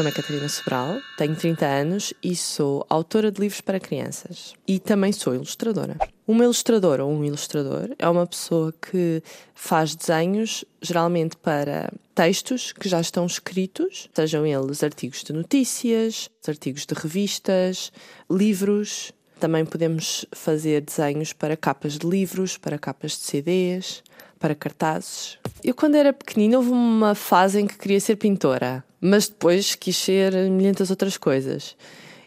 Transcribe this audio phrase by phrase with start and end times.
[0.00, 4.54] nome é Catarina Sobral, tenho 30 anos e sou autora de livros para crianças.
[4.66, 5.98] E também sou ilustradora.
[6.26, 9.22] Uma ilustradora ou um ilustrador é uma pessoa que
[9.54, 16.86] faz desenhos geralmente para textos que já estão escritos, sejam eles artigos de notícias, artigos
[16.86, 17.92] de revistas,
[18.30, 19.12] livros.
[19.38, 24.02] Também podemos fazer desenhos para capas de livros, para capas de CDs,
[24.40, 25.38] para cartazes.
[25.62, 29.96] Eu, quando era pequenina, houve uma fase em que queria ser pintora, mas depois quis
[29.96, 31.76] ser milhentas outras coisas.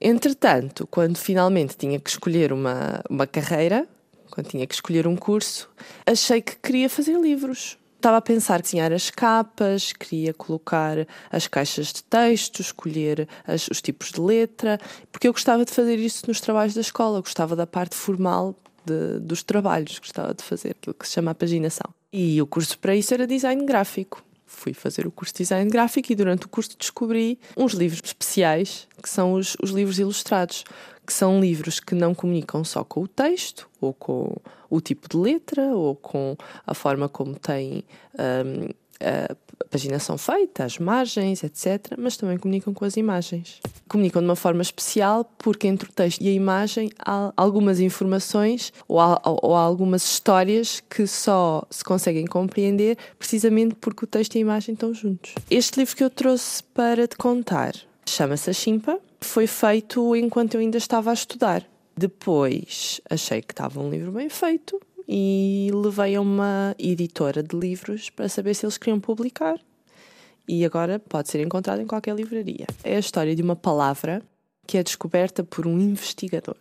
[0.00, 3.86] Entretanto, quando finalmente tinha que escolher uma, uma carreira,
[4.30, 5.68] quando tinha que escolher um curso,
[6.06, 7.76] achei que queria fazer livros.
[7.96, 13.80] Estava a pensar desenhar as capas, queria colocar as caixas de texto, escolher as, os
[13.80, 14.78] tipos de letra,
[15.10, 18.54] porque eu gostava de fazer isso nos trabalhos da escola, gostava da parte formal
[18.86, 21.92] de, dos trabalhos, gostava de fazer aquilo que se chama a paginação.
[22.12, 24.24] E o curso para isso era design gráfico.
[24.46, 28.86] Fui fazer o curso de design gráfico e durante o curso descobri uns livros especiais,
[29.02, 30.64] que são os, os livros ilustrados,
[31.04, 34.36] que são livros que não comunicam só com o texto, ou com
[34.70, 37.84] o tipo de letra, ou com a forma como tem
[38.18, 38.68] um,
[39.00, 39.36] a
[39.70, 43.60] paginação feita, as margens, etc., mas também comunicam com as imagens.
[43.88, 48.72] Comunicam de uma forma especial porque entre o texto e a imagem há algumas informações
[48.88, 54.34] ou há, ou há algumas histórias que só se conseguem compreender precisamente porque o texto
[54.34, 55.34] e a imagem estão juntos.
[55.50, 57.74] Este livro que eu trouxe para te contar
[58.08, 61.66] chama-se A Chimpa, foi feito enquanto eu ainda estava a estudar.
[61.96, 68.10] Depois achei que estava um livro bem feito e levei a uma editora de livros
[68.10, 69.58] para saber se eles queriam publicar.
[70.48, 72.66] E agora pode ser encontrado em qualquer livraria.
[72.84, 74.22] É a história de uma palavra
[74.66, 76.56] que é descoberta por um investigador.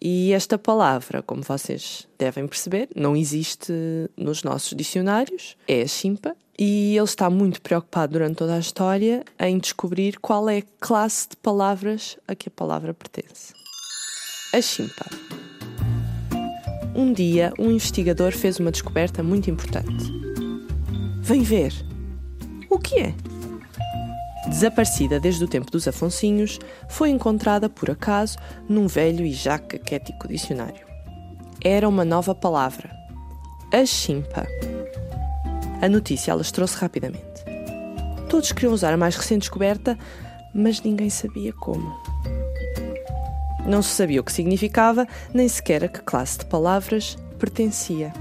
[0.00, 3.72] E esta palavra, como vocês devem perceber, não existe
[4.16, 9.24] nos nossos dicionários, é a chimpa, e ele está muito preocupado durante toda a história
[9.38, 13.52] em descobrir qual é a classe de palavras a que a palavra pertence.
[14.52, 15.45] A chimpa.
[16.96, 20.10] Um dia, um investigador fez uma descoberta muito importante.
[21.20, 21.70] Vem ver!
[22.70, 23.14] O que é?
[24.48, 26.58] Desaparecida desde o tempo dos Afonsinhos,
[26.88, 30.86] foi encontrada por acaso num velho e já caquético dicionário.
[31.62, 32.90] Era uma nova palavra:
[33.70, 34.46] a chimpa.
[35.82, 37.44] A notícia alastrou-se rapidamente.
[38.30, 39.98] Todos queriam usar a mais recente descoberta,
[40.54, 41.94] mas ninguém sabia como.
[43.66, 48.12] Não se sabia o que significava, nem sequer a que classe de palavras pertencia.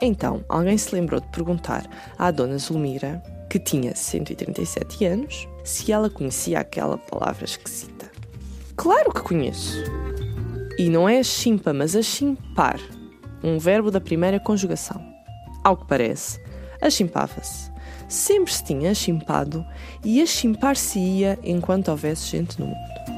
[0.00, 1.84] Então, alguém se lembrou de perguntar
[2.18, 8.10] à dona Zulmira, que tinha 137 anos, se ela conhecia aquela palavra esquisita.
[8.76, 9.82] Claro que conheço!
[10.78, 12.78] E não é a chimpa, mas a chimpar,
[13.42, 15.02] um verbo da primeira conjugação.
[15.64, 16.40] Ao que parece,
[16.80, 17.72] achimpava-se.
[18.08, 19.66] Sempre se tinha achimpado
[20.04, 23.17] e achimpar-se-ia enquanto houvesse gente no mundo.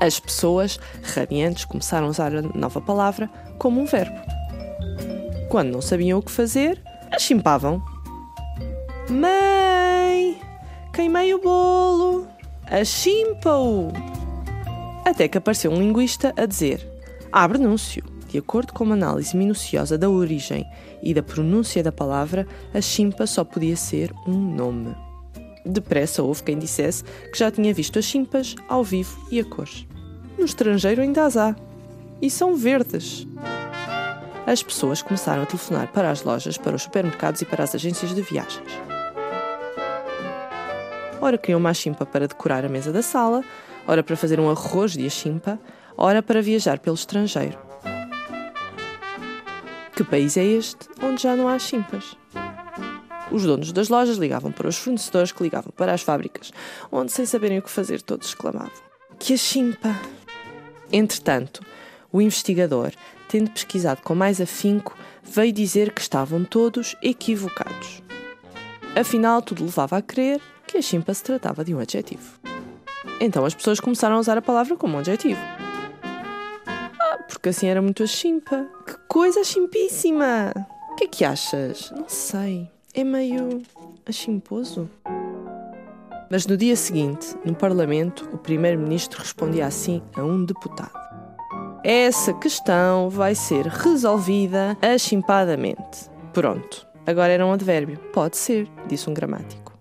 [0.00, 0.80] As pessoas,
[1.14, 4.18] radiantes, começaram a usar a nova palavra como um verbo.
[5.50, 7.82] Quando não sabiam o que fazer, achimpavam.
[9.10, 10.40] Mãe,
[10.94, 12.26] queimei o bolo,
[12.66, 13.92] achimpa-o.
[15.04, 16.88] Até que apareceu um linguista a dizer:
[17.30, 18.02] abre anúncio.
[18.28, 20.64] De acordo com uma análise minuciosa da origem
[21.02, 24.94] e da pronúncia da palavra, a chimpa só podia ser um nome.
[25.64, 29.86] Depressa houve quem dissesse que já tinha visto as chimpas ao vivo e a cores.
[30.38, 31.54] No estrangeiro ainda as há.
[32.20, 33.26] E são verdes.
[34.46, 38.14] As pessoas começaram a telefonar para as lojas, para os supermercados e para as agências
[38.14, 38.68] de viagens.
[41.20, 43.44] Ora queriam uma chimpa para decorar a mesa da sala,
[43.86, 45.60] ora para fazer um arroz de achimpa,
[45.96, 47.58] ora para viajar pelo estrangeiro.
[49.94, 52.16] Que país é este onde já não há chimpas?
[53.30, 56.52] Os donos das lojas ligavam para os fornecedores que ligavam para as fábricas,
[56.90, 58.70] onde, sem saberem o que fazer, todos exclamavam:
[59.18, 59.94] Que a chimpa!
[60.92, 61.64] Entretanto,
[62.12, 62.92] o investigador,
[63.28, 68.02] tendo pesquisado com mais afinco, veio dizer que estavam todos equivocados.
[68.96, 72.40] Afinal, tudo levava a crer que a chimpa se tratava de um adjetivo.
[73.20, 75.40] Então as pessoas começaram a usar a palavra como um adjetivo.
[76.02, 78.66] Ah, porque assim era muito a chimpa.
[78.84, 80.52] Que coisa chimpíssima!
[80.90, 81.92] O que é que achas?
[81.92, 82.68] Não sei.
[82.92, 83.62] É meio
[84.04, 84.90] achimposo.
[86.28, 90.92] Mas no dia seguinte, no Parlamento, o Primeiro-Ministro respondia assim a um deputado:
[91.84, 96.10] Essa questão vai ser resolvida achimpadamente.
[96.32, 97.96] Pronto, agora era um advérbio.
[98.12, 99.72] Pode ser, disse um gramático.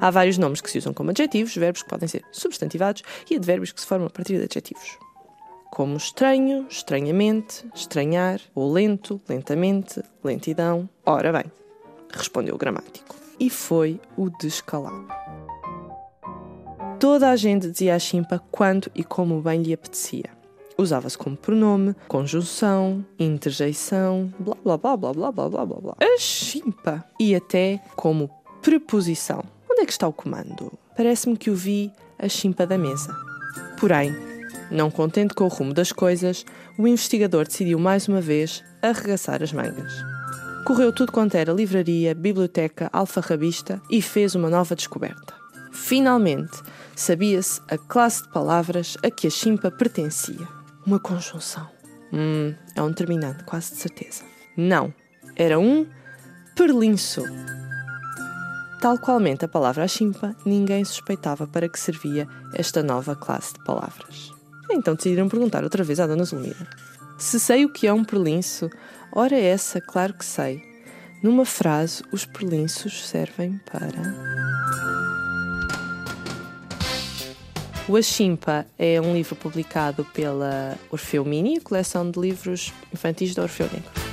[0.00, 3.72] Há vários nomes que se usam como adjetivos, verbos que podem ser substantivados e advérbios
[3.72, 4.98] que se formam a partir de adjetivos.
[5.72, 10.88] Como estranho, estranhamente, estranhar, ou lento, lentamente, lentidão.
[11.06, 11.44] Ora bem,
[12.18, 13.16] respondeu o gramático.
[13.38, 15.08] E foi o descalabro.
[17.00, 20.30] Toda a gente dizia a chimpa quando e como bem lhe apetecia.
[20.78, 25.96] Usava-se como pronome, conjunção, interjeição, blá blá blá blá blá blá blá blá.
[26.00, 27.04] A chimpa!
[27.18, 28.30] E até como
[28.62, 29.42] preposição.
[29.70, 30.72] Onde é que está o comando?
[30.96, 33.14] Parece-me que o vi a chimpa da mesa.
[33.78, 34.14] Porém,
[34.70, 36.44] não contente com o rumo das coisas,
[36.78, 40.11] o investigador decidiu mais uma vez arregaçar as mangas.
[40.64, 45.34] Correu tudo quanto era livraria, biblioteca, alfarrabista e fez uma nova descoberta.
[45.72, 46.62] Finalmente,
[46.94, 50.46] sabia-se a classe de palavras a que a chimpa pertencia.
[50.86, 51.68] Uma conjunção.
[52.12, 54.22] Hum, é um terminante, quase de certeza.
[54.56, 54.94] Não,
[55.34, 55.84] era um
[56.54, 57.22] perlinço.
[58.80, 64.30] Tal qualmente a palavra chimpa, ninguém suspeitava para que servia esta nova classe de palavras.
[64.70, 66.68] Então decidiram perguntar outra vez à Dona Zulmira.
[67.22, 68.68] Se sei o que é um perlinço,
[69.12, 70.60] ora essa, claro que sei.
[71.22, 74.02] Numa frase, os perlinços servem para.
[77.88, 83.68] O Achimpa é um livro publicado pela Orfeu Mini, coleção de livros infantis da Orfeu
[83.72, 84.11] Negro.